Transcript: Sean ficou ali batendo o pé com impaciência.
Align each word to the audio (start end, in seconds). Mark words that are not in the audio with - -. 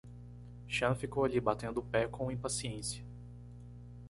Sean 0.67 0.95
ficou 0.95 1.23
ali 1.23 1.39
batendo 1.39 1.79
o 1.79 1.83
pé 1.83 2.07
com 2.07 2.31
impaciência. 2.31 3.05